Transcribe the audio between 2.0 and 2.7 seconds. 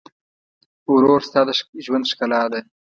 ښکلا ده.